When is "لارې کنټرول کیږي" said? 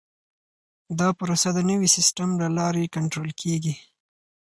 2.57-3.75